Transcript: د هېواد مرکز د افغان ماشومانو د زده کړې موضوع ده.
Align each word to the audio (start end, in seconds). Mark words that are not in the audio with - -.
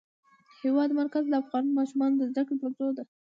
د 0.03 0.03
هېواد 0.61 0.89
مرکز 0.99 1.23
د 1.27 1.33
افغان 1.41 1.65
ماشومانو 1.77 2.15
د 2.19 2.23
زده 2.31 2.41
کړې 2.47 2.57
موضوع 2.63 2.91
ده. 2.97 3.03